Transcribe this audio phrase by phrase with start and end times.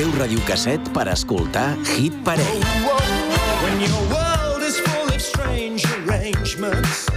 [0.00, 2.64] teu radiocasset per escoltar Hit Parade.
[3.60, 7.09] When your world is full of strange arrangements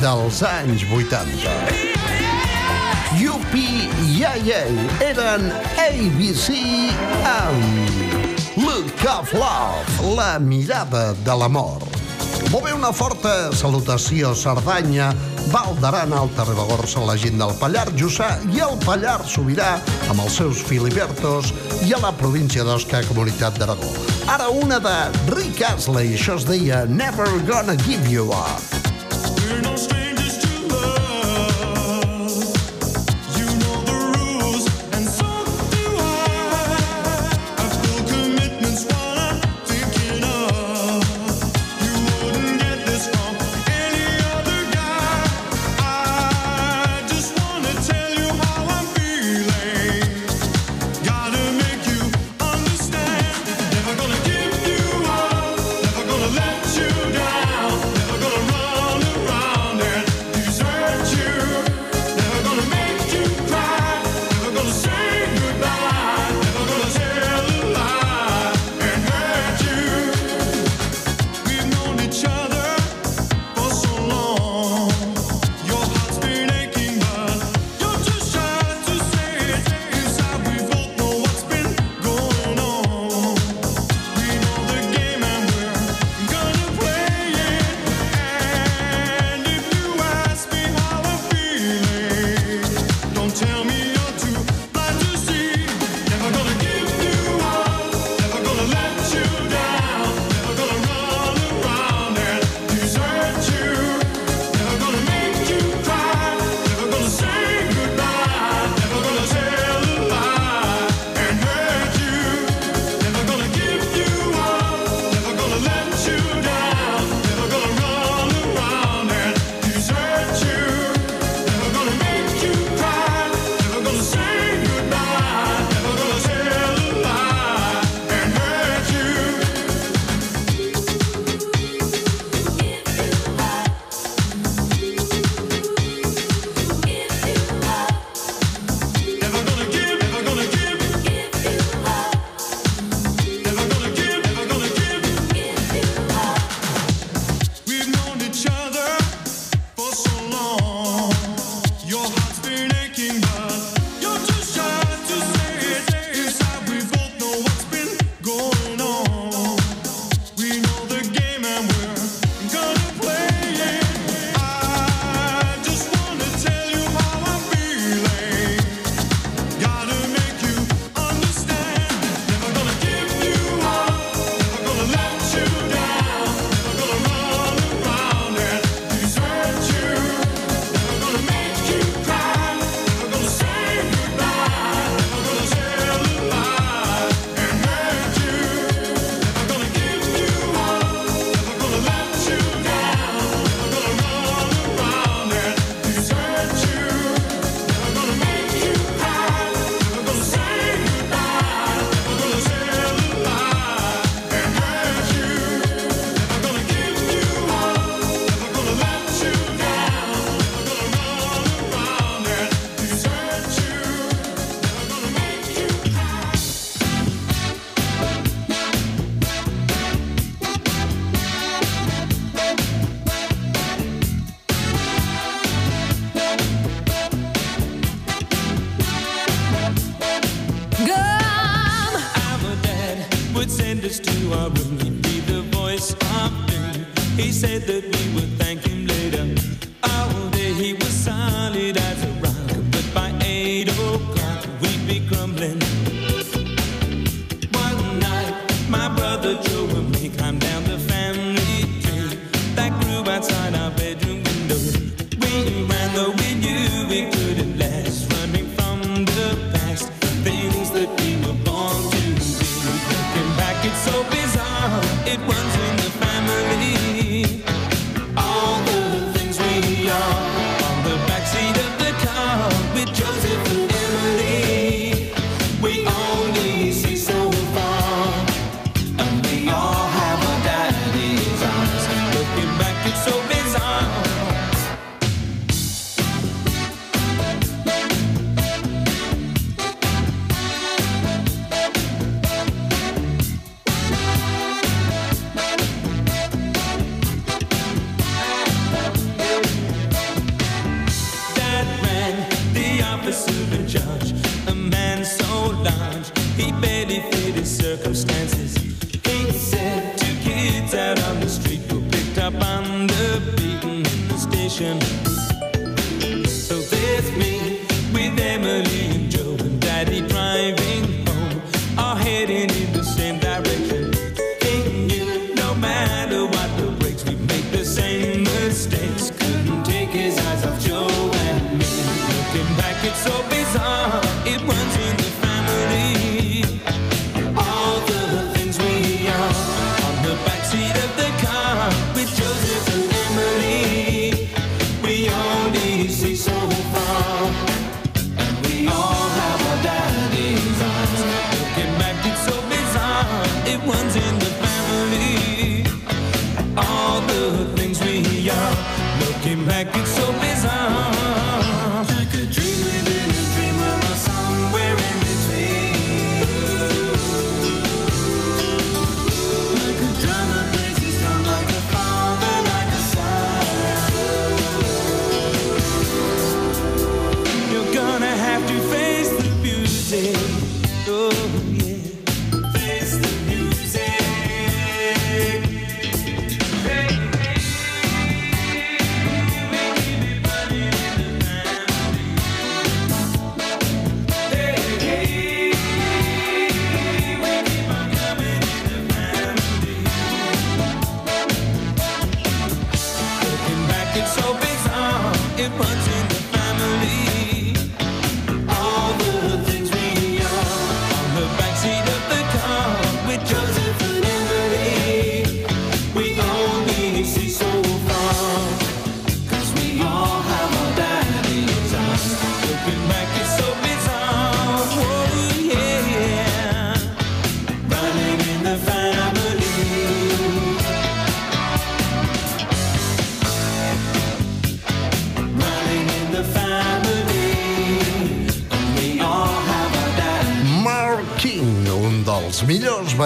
[0.00, 1.50] dels anys 80.
[3.18, 6.54] Yupi Yayay eren ABC
[7.26, 11.82] amb Look of Love, la mirada de l'amor.
[12.52, 15.10] Molt bé, una forta salutació a Cerdanya,
[15.50, 19.74] Valderan, Alta Ribagorça, la gent del Pallar Jussà i el Pallar Sobirà
[20.08, 21.52] amb els seus filibertos
[21.88, 23.92] i a la província d'Osca, Comunitat d'Aragó.
[24.30, 24.96] Ara una de
[25.34, 28.77] Rick Astley, això es deia Never Gonna Give You Up.
[29.56, 29.97] no street.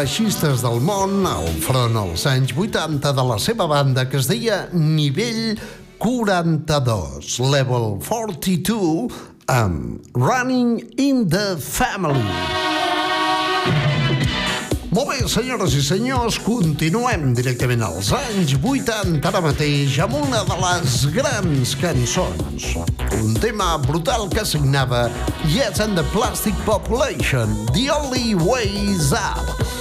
[0.02, 4.64] Baixistes del món al front als anys 80 de la seva banda que es deia
[4.74, 5.52] Nivell
[6.02, 9.12] 42, Level 42,
[9.46, 12.24] amb Running in the Family.
[14.90, 20.56] Molt bé, senyores i senyors, continuem directament als anys 80 ara mateix amb una de
[20.64, 22.72] les grans cançons.
[23.22, 25.06] Un tema brutal que signava
[25.46, 29.71] Yes and the Plastic Population, The Only Ways Up.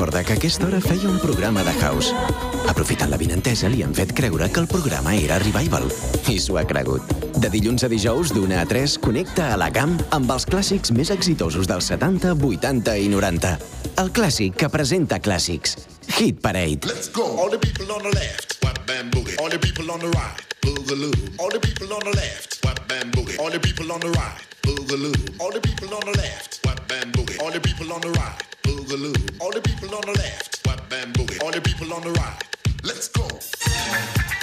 [0.00, 2.14] Recorda que aquesta hora feia un programa de house.
[2.72, 5.90] Aprofitant la vinentesa, li han fet creure que el programa era Revival.
[6.24, 7.04] I s'ho ha cregut.
[7.36, 11.12] De dilluns a dijous, d'una a 3, connecta a la GAM amb els clàssics més
[11.12, 13.52] exitosos dels 70, 80 i 90.
[14.00, 15.76] El clàssic que presenta clàssics.
[16.16, 16.88] Hit Parade.
[16.88, 17.36] Let's go.
[17.36, 19.36] All the people on the left, whap bam boogie.
[19.36, 21.12] All the people on the right, boogaloo.
[21.36, 23.36] All the people on the left, whap bam boogie.
[23.36, 25.36] All the people on the right, boogaloo.
[25.36, 27.36] All the people on the left, whap bam boogie.
[27.44, 29.40] All the people on the right, boogaloo.
[29.40, 31.42] All the people on the left, whap bam boogie.
[31.42, 32.42] All the people on the right.
[32.84, 34.39] Let's go.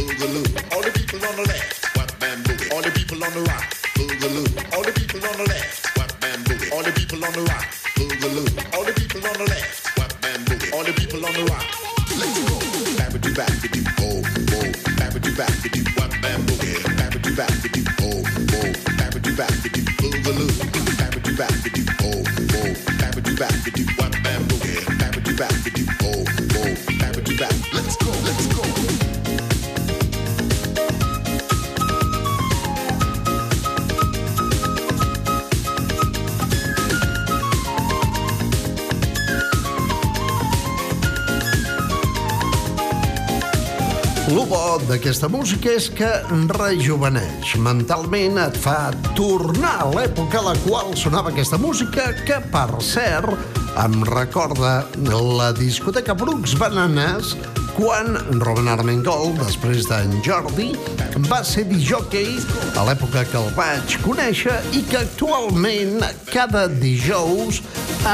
[0.00, 0.44] Boogaloo.
[0.72, 2.72] All the people on the left, whap bam boogie.
[2.72, 4.46] All the people on the right, boogaloo.
[4.74, 6.72] All the people on the left, whap bam boogie.
[6.72, 8.46] All the people on the right, boogaloo.
[8.74, 10.72] All the people on the left, whap bam boogie.
[10.72, 11.68] All the people on the right.
[12.20, 12.56] Let's go.
[14.00, 14.22] Oh,
[14.56, 14.68] oh.
[14.96, 16.80] Back-a-doo, back-a-doo, whap bam boogie.
[16.96, 18.72] Back-a-doo, back-a-doo, oh, oh.
[20.00, 20.50] Boogaloo.
[22.00, 22.24] Oh,
[22.56, 22.72] oh.
[23.98, 24.09] Whap
[44.50, 46.08] bo d'aquesta música és que
[46.50, 47.52] rejuveneix.
[47.62, 53.30] Mentalment et fa tornar a l'època a la qual sonava aquesta música, que, per cert,
[53.78, 54.80] em recorda
[55.38, 57.36] la discoteca Brooks Bananas
[57.76, 60.72] quan Robin Armengol, després d'en Jordi,
[61.30, 62.40] va ser disjockey
[62.74, 67.62] a l'època que el vaig conèixer i que actualment cada dijous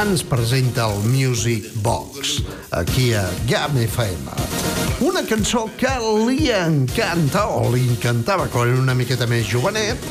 [0.03, 2.43] ens presenta el Music Box
[2.77, 4.46] aquí a GAM FM.
[4.97, 5.91] Una cançó que
[6.25, 10.01] li encanta, o li encantava quan era una miqueta més jovenet,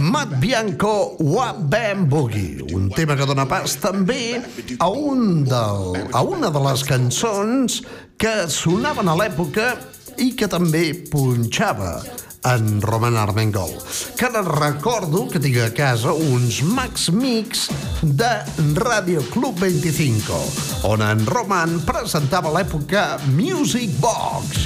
[0.00, 4.40] Matt Bianco Wap Bam Boogie, un tema que dona pas també
[4.78, 7.82] a, un del, a una de les cançons
[8.16, 9.74] que sonaven a l'època
[10.16, 11.98] i que també punxava
[12.44, 13.72] en Roman Armengol.
[14.16, 17.68] Que ara recordo que tinc a casa uns Max Mix
[18.02, 18.30] de
[18.76, 20.40] Radio Club 25,
[20.88, 24.64] on en Roman presentava l'època Music Box.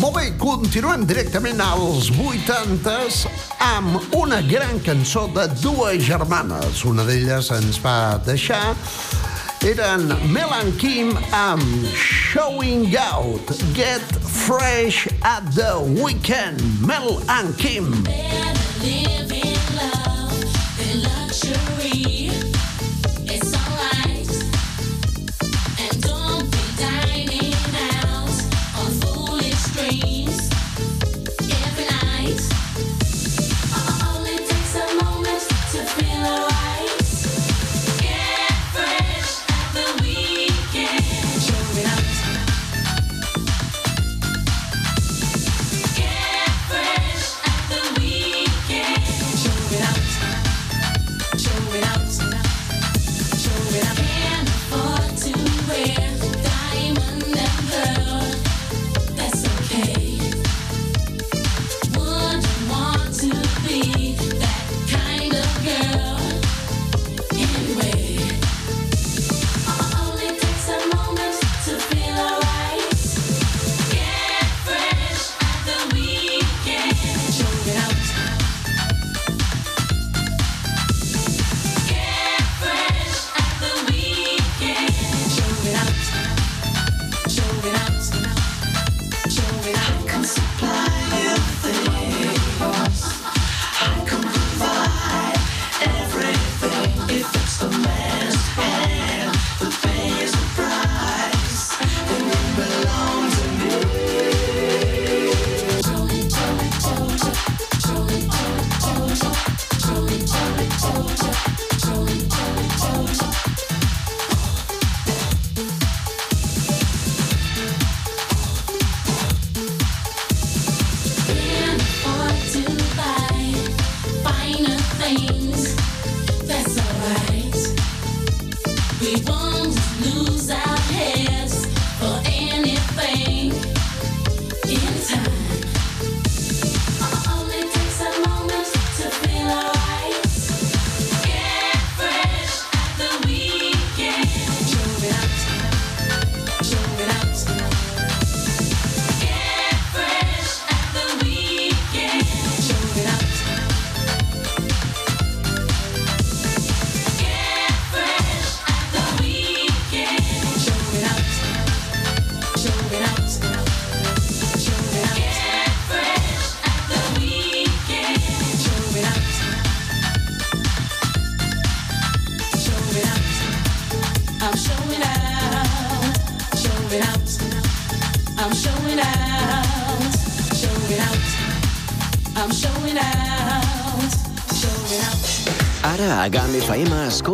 [0.00, 3.26] Molt bé, continuem directament als 80s
[3.60, 6.86] amb una gran cançó de dues germanes.
[6.88, 8.72] Una d'elles ens va deixar
[9.64, 11.62] eren Mel and Kim amb
[11.94, 14.00] Showing Out, Get
[14.46, 16.60] Fresh at the Weekend.
[16.86, 18.04] Mel and Kim.
[18.82, 19.29] Live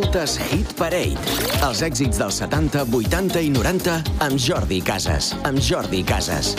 [0.07, 1.19] escoltes Hit Parade.
[1.66, 5.35] Els èxits dels 70, 80 i 90 amb Jordi Casas.
[5.49, 6.55] Amb Jordi Casas.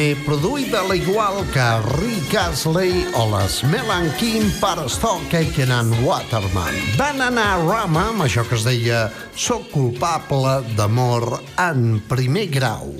[0.00, 1.64] També produïda a l'igual que
[1.98, 6.72] Rick Astley o les Melan Kim per Stockhaken and Waterman.
[6.96, 12.94] Van anar a Rama amb això que es deia Soc culpable d'amor en primer grau.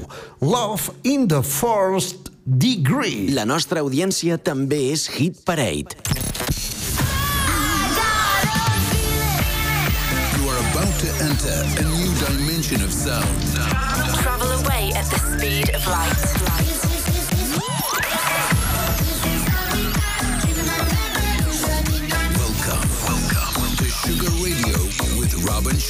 [0.45, 3.33] Love in the first degree.
[3.33, 5.97] La nostra audiència també és Hit Parade.
[10.37, 13.57] You are about to enter a new dimension of sound.
[14.21, 16.30] Travel away at the speed of light.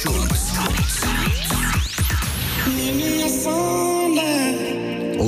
[0.01, 0.49] Schultz.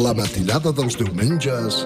[0.04, 1.86] La matinada dels diumenges.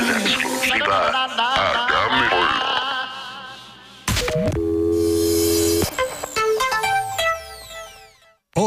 [0.00, 1.26] En exclusiva a
[1.86, 2.69] Camp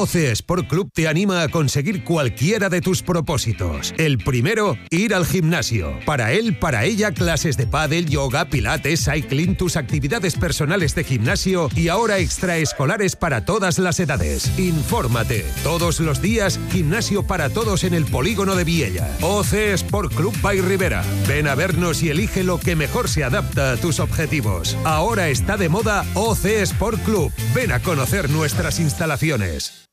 [0.04, 3.94] OC Sport Club te anima a conseguir cualquiera de tus propósitos.
[3.98, 5.98] El primero, ir al gimnasio.
[6.06, 11.70] Para él, para ella, clases de pádel, yoga, pilates, cycling, tus actividades personales de gimnasio
[11.74, 14.52] y ahora extraescolares para todas las edades.
[14.60, 15.46] Infórmate.
[15.64, 19.10] Todos los días, gimnasio para todos en el polígono de Viella.
[19.22, 21.02] OC Sport Club by Rivera.
[21.30, 24.76] Ven a vernos y elige lo que mejor se adapta a tus objetivos.
[24.84, 27.32] Ahora está de moda OC Sport Club.
[27.56, 29.93] Ven a conocer nuestras instalaciones.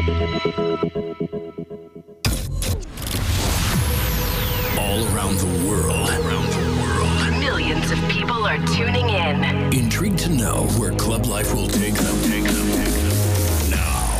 [0.00, 0.06] All
[5.12, 6.08] around the world.
[7.38, 9.44] Millions of people are tuning in.
[9.74, 12.18] Intrigued to know where club life will take them.
[12.22, 12.66] Take them.
[13.68, 14.16] Now,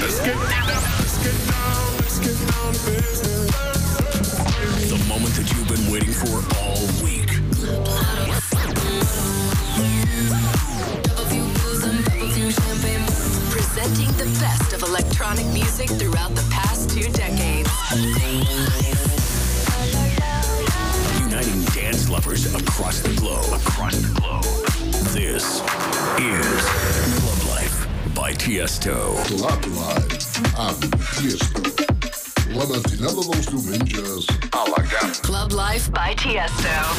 [0.00, 0.66] let's get down.
[0.96, 1.96] Let's get down.
[1.98, 3.50] Let's get down to business.
[4.88, 7.28] The moment that you've been waiting for all week.
[13.78, 17.70] Presenting the best of electronic music throughout the past two decades.
[21.20, 23.44] Uniting dance lovers across the globe.
[23.52, 24.44] Across the globe.
[25.14, 25.62] This
[26.18, 26.60] is
[27.20, 27.86] Club Life
[28.16, 29.14] by Tiesto.
[29.26, 30.82] Club Live amb
[31.14, 31.62] Tiesto.
[32.56, 35.12] La matinada dels diumenges a la GAM.
[35.22, 36.98] Club Life by Tiesto.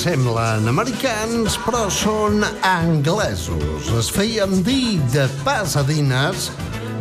[0.00, 3.88] Semblen americans, però són anglesos.
[3.98, 6.46] Es feien dir de Pasadines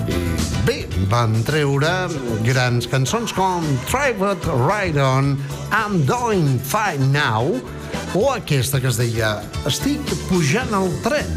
[0.09, 0.17] i
[0.67, 0.81] bé,
[1.11, 1.91] van treure
[2.43, 5.31] grans cançons com Private Ride On,
[5.71, 7.55] I'm Doing Fine Now,
[8.19, 9.37] o aquesta que es deia
[9.69, 11.31] Estic pujant al tren,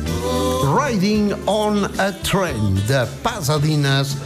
[0.72, 4.16] Riding on a Train, de Pasadines,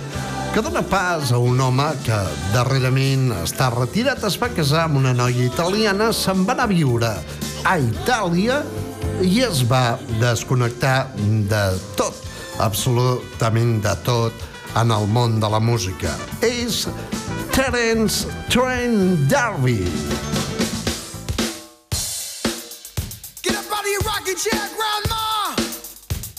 [0.57, 2.16] que dona pas a un home que
[2.55, 7.11] darrerament està retirat, es va casar amb una noia italiana, se'n va anar a viure
[7.69, 8.62] a Itàlia
[9.21, 11.11] i es va desconnectar
[11.51, 11.61] de
[11.99, 12.16] tot,
[12.64, 14.47] absolutament de tot,
[14.81, 16.14] en el món de la música.
[16.40, 16.87] És
[17.53, 19.85] Terence Trent D'Arby.
[23.45, 25.53] Get up out of your rocking chair, Grandma!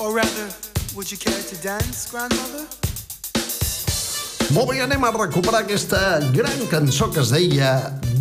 [0.01, 0.49] Or rather,
[0.95, 2.65] would you care to dance, Grandmother?
[4.55, 5.99] Molt bé, anem a recuperar aquesta
[6.31, 7.71] gran cançó que es deia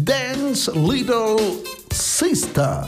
[0.08, 1.62] Dance Little
[1.94, 2.82] Sister.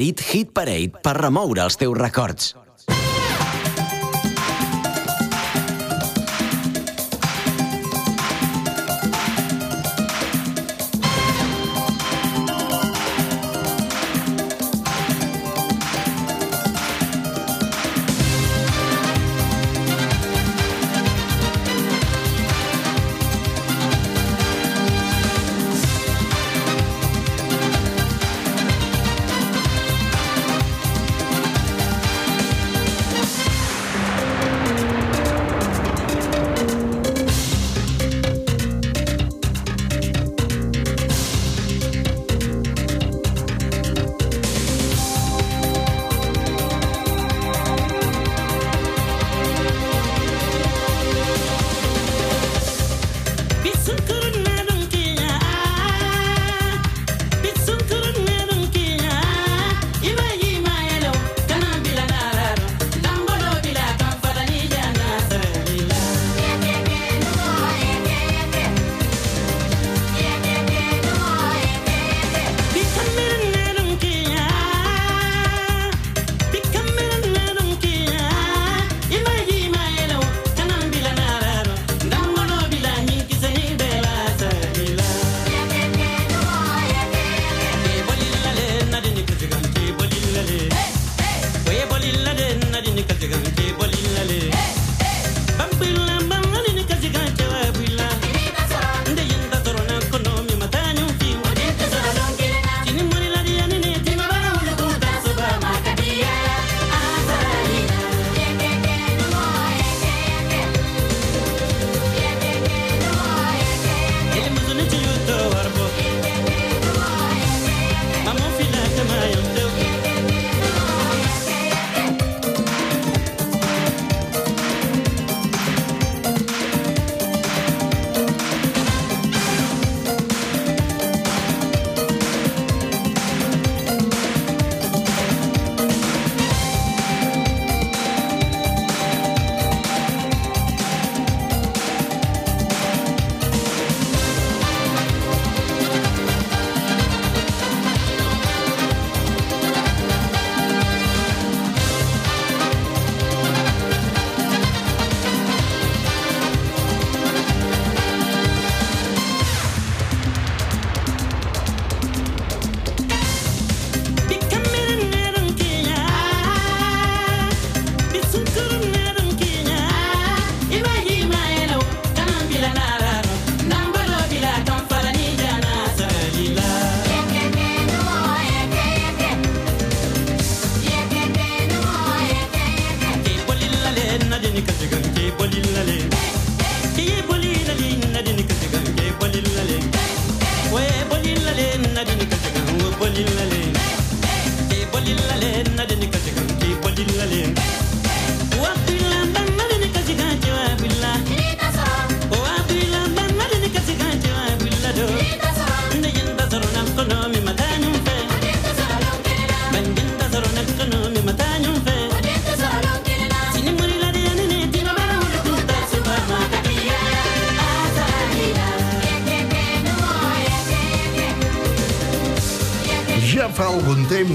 [0.00, 2.54] esperit Hit Parade per remoure els teus records.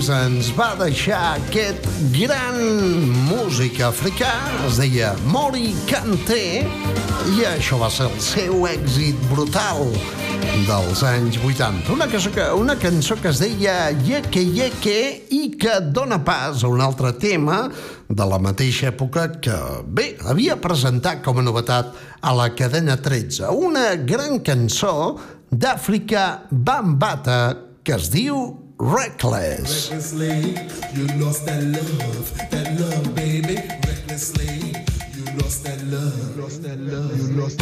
[0.05, 2.57] temps ens va deixar aquest gran
[3.25, 4.29] músic africà,
[4.67, 6.65] es deia Mori Kanté,
[7.33, 9.87] i això va ser el seu èxit brutal
[10.67, 11.93] dels anys 80.
[11.93, 14.97] Una cançó que, una cançó que es deia Yeke Yeke
[15.33, 17.63] i que dona pas a un altre tema
[18.09, 23.49] de la mateixa època que, bé, havia presentat com a novetat a la cadena 13.
[23.55, 25.15] Una gran cançó
[25.49, 27.39] d'Àfrica Bambata
[27.85, 29.89] que es diu Reckless.
[29.89, 30.59] Recklessly,
[30.93, 33.55] you lost that love, that love, baby.
[33.88, 34.76] Recklessly,
[35.15, 37.61] you lost that love, you lost that love, you lost.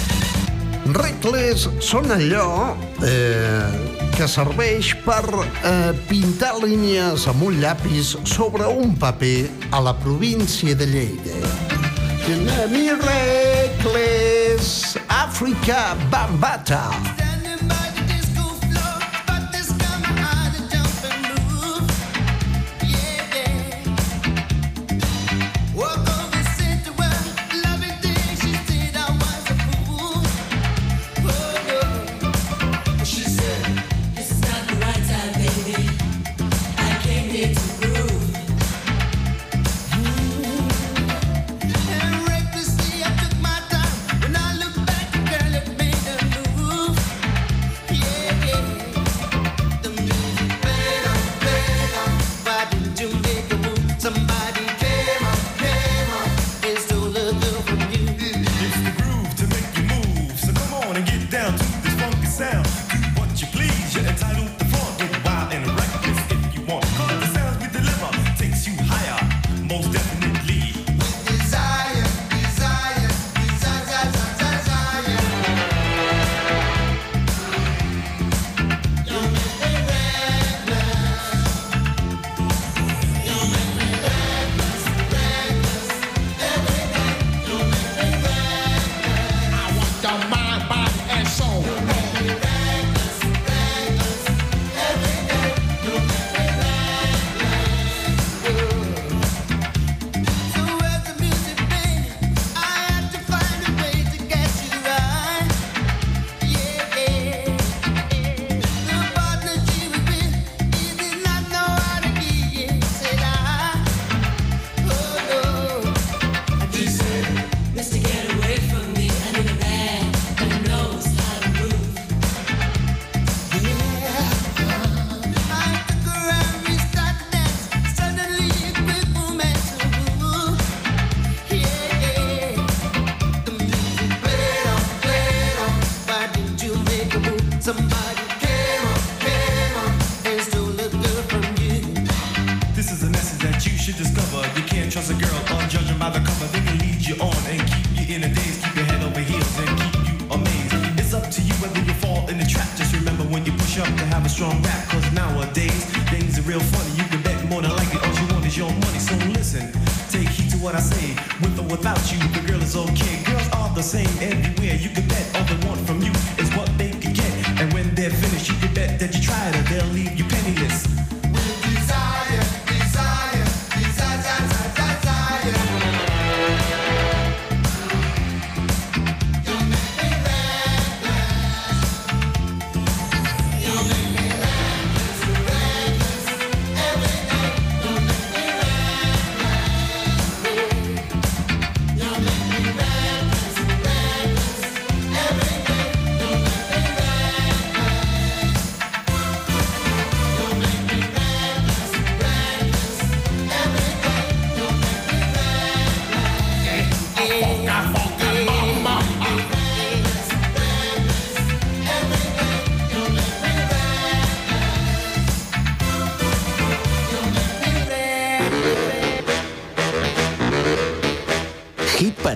[0.97, 2.73] Reckless són allò
[3.05, 3.69] eh,
[4.17, 10.73] que serveix per eh, pintar línies amb un llapis sobre un paper a la província
[10.75, 11.37] de Lleida.
[12.25, 16.89] Genemi Reckless, Àfrica Bambata.
[16.89, 17.22] Bambata.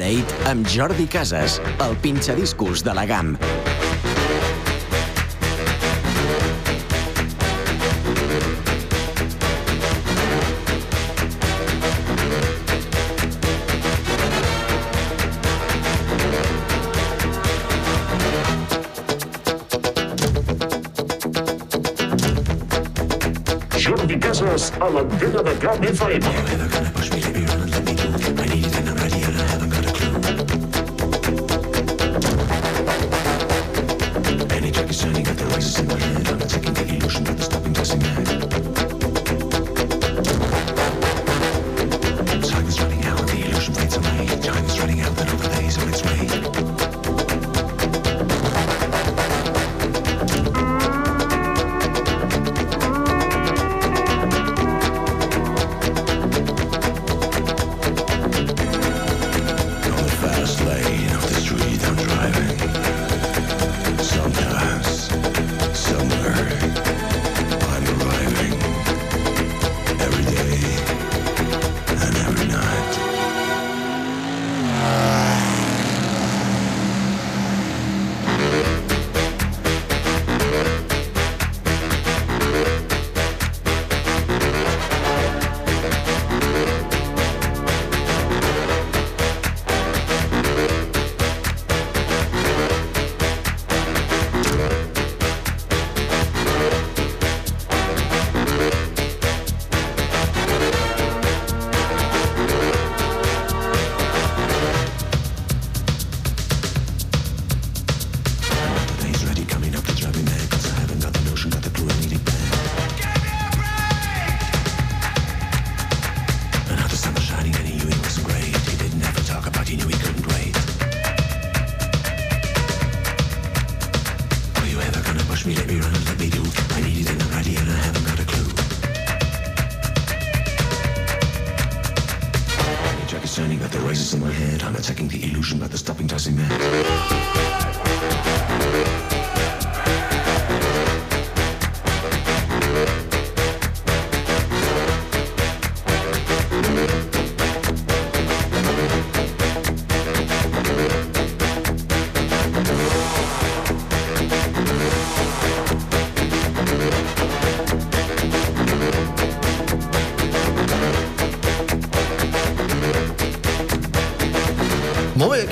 [0.08, 3.36] Parade amb Jordi Casas, el pinxadiscos de la GAM.
[23.76, 26.47] Jordi Casas a l'antena de GAM FM.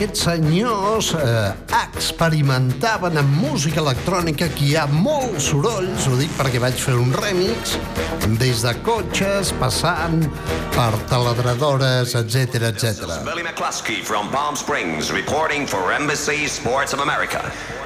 [0.05, 6.61] Aquests senyors eh, experimentaven amb música electrònica que hi ha molts sorolls, ho dic perquè
[6.61, 7.73] vaig fer un remix,
[8.37, 10.27] des de cotxes, passant
[10.75, 13.09] per taladradores, etc etc.
[13.25, 17.41] Billy McCluskey from Palm Springs reporting for Embassy Sports of America.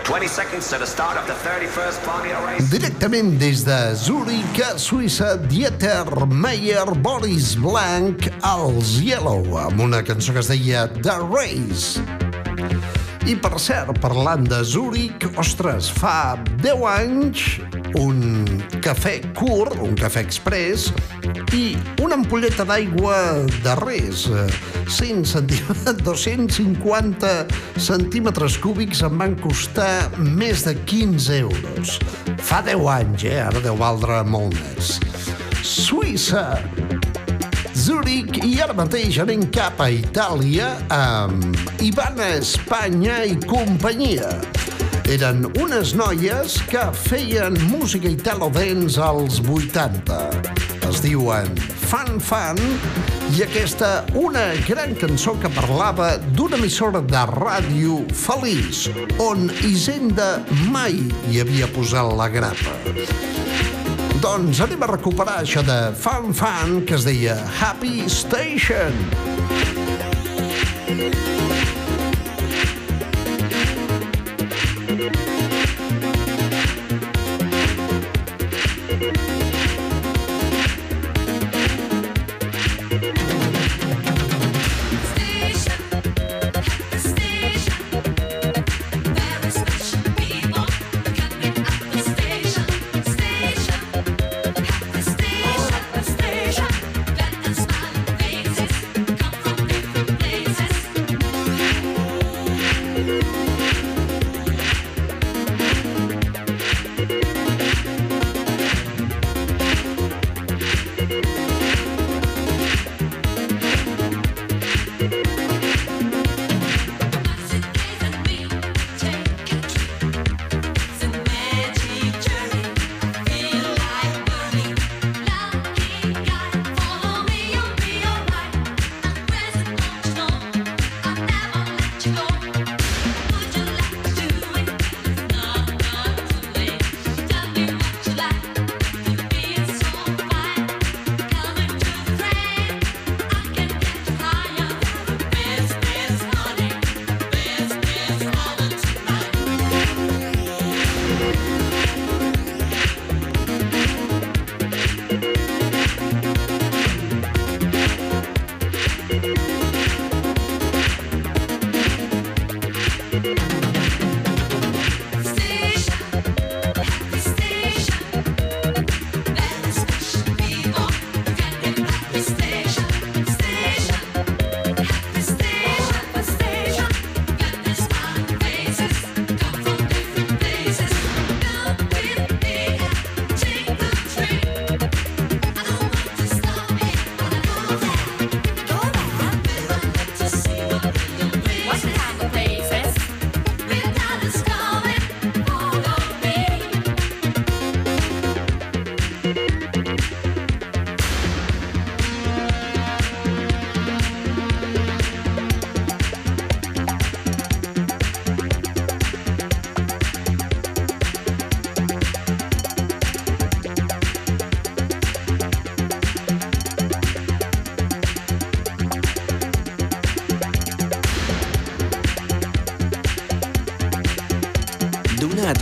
[0.10, 2.72] 20 seconds to the start of the 31st Formula race.
[2.72, 10.42] Directament des de Zurich, Suïssa, Dieter Meyer, Boris Blanc, els Yellow, amb una cançó que
[10.42, 12.02] es deia The Race.
[13.30, 16.34] I per cert, parlant de Zurich, ostres, fa
[16.66, 17.46] 10 anys
[18.02, 18.50] un
[18.82, 20.90] cafè curt, un cafè express
[21.56, 21.74] i
[22.04, 23.16] una ampolleta d'aigua
[23.64, 24.46] de res, eh,
[24.90, 27.32] 100 centímetres, 250
[27.80, 31.98] centímetres cúbics em van costar més de 15 euros.
[32.46, 33.40] Fa 10 anys, eh?
[33.48, 34.98] Ara deu valdre molt més.
[35.66, 36.60] Suïssa,
[37.74, 44.34] Zurich i ara mateix anem cap a Itàlia amb Ivana Espanya i companyia.
[45.10, 50.69] Eren unes noies que feien música italo-dance als 80.
[51.00, 51.54] Es diuen
[51.88, 52.58] Fan Fan
[53.38, 58.90] i aquesta una gran cançó que parlava d'una emissora de ràdio feliç
[59.24, 60.44] on Hisenda
[60.74, 61.00] mai
[61.32, 62.76] hi havia posat la grapa.
[64.20, 68.92] Doncs anem a recuperar això de Fan Fan que es deia Happy Station.
[69.00, 69.30] Station,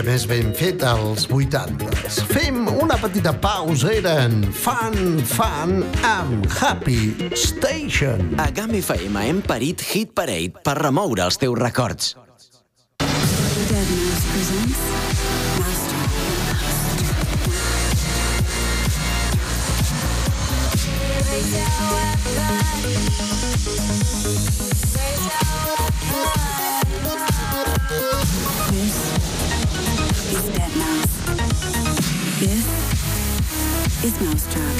[0.00, 2.20] Música més ben feta als 80s.
[2.30, 8.34] Fem una petita pausa, eren Fan Fan amb Happy Station.
[8.40, 12.16] A GAM FM hem parit Hit Parade per remoure els teus records.
[13.00, 15.00] Deadmau5 presents
[21.30, 21.70] This
[30.40, 31.16] is Dead Mouse.
[32.40, 32.64] This
[34.04, 34.76] is Mousetrap.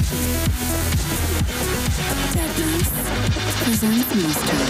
[2.33, 2.93] Dead Mouse
[3.65, 4.69] presents Mousetrap.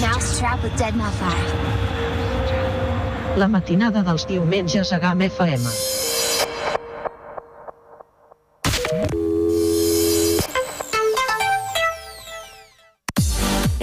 [0.00, 3.38] Mousetrap with Dead Mouth 5.
[3.38, 6.03] La matinada dels diumenges a GAM FM.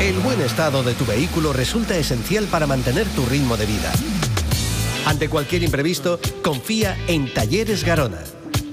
[0.00, 3.90] El buen estado de tu vehículo resulta esencial para mantener tu ritmo de vida.
[5.06, 8.22] Ante cualquier imprevisto, confía en Talleres Garona.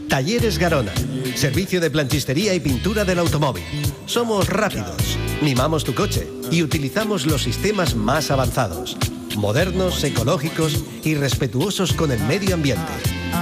[0.09, 0.91] Talleres Garona,
[1.35, 3.63] servicio de planchistería y pintura del automóvil.
[4.05, 8.97] Somos rápidos, mimamos tu coche y utilizamos los sistemas más avanzados,
[9.37, 12.91] modernos, ecológicos y respetuosos con el medio ambiente.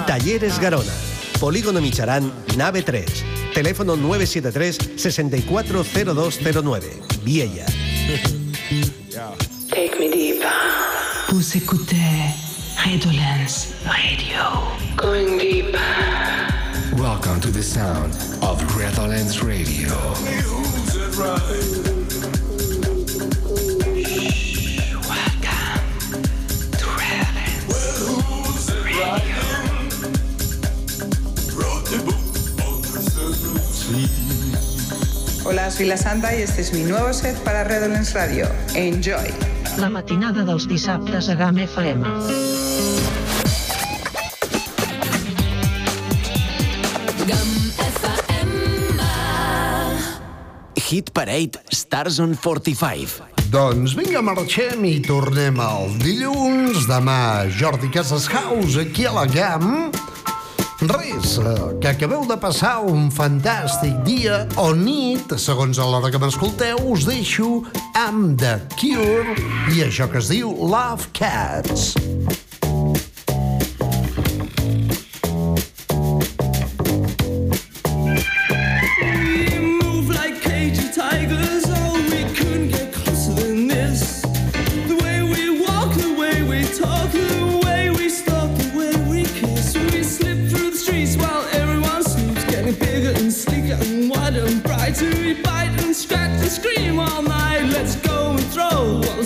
[0.05, 0.93] Talleres Garona,
[1.39, 3.25] Polígono Micharán, nave 3.
[3.55, 7.10] Teléfono 973 640209.
[7.23, 7.65] mía ya.
[9.69, 10.43] Take me deep.
[11.29, 12.33] Vous écoutez
[12.83, 14.41] Redolence Radio.
[14.97, 15.75] Going deep.
[16.97, 19.89] Welcome to the sound of Redolence Radio.
[24.03, 26.23] Shh, welcome
[26.73, 29.41] to Redolence Radio.
[33.71, 34.40] Sweet.
[35.71, 38.47] Soy La Santa y este es mi nuevo set para Redolence Radio.
[38.75, 39.33] Enjoy.
[39.77, 42.05] La matinada dels dissabtes a GAM FM.
[50.75, 53.23] Hit Parade Stars on 45.
[53.51, 56.85] Doncs vinga, marxem i tornem al dilluns.
[56.87, 59.91] Demà, Jordi Casas House, aquí a la GAM.
[60.81, 66.17] Res, eh, que acabeu de passar un fantàstic dia o nit, segons a l'hora que
[66.17, 67.61] m'escolteu, us deixo
[67.93, 69.37] amb The Cure
[69.75, 71.93] i això que es diu Love Cats.
[72.01, 72.50] We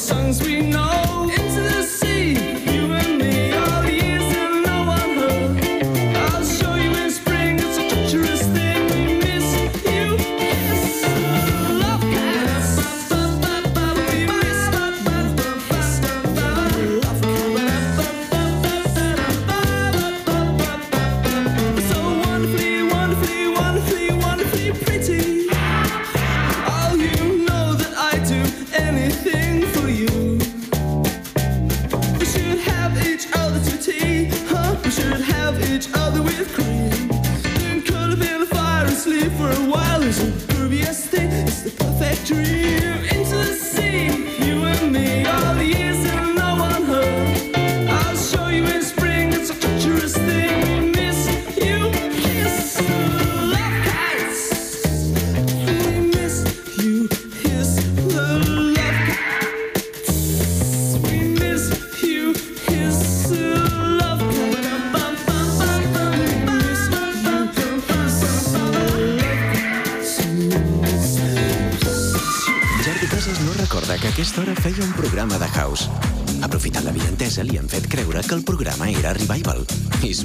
[0.05, 1.34] songs we know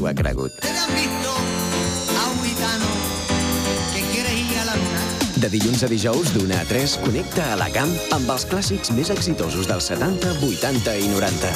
[0.01, 0.53] s'ho ha cregut.
[5.40, 9.11] De dilluns a dijous, d'una a 3, connecta a la camp amb els clàssics més
[9.12, 11.53] exitosos dels 70, 80 i 90.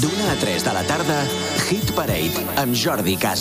[0.00, 1.20] D'una a 3 de la tarda,
[1.68, 3.38] Hit Parade amb Jordi Casas.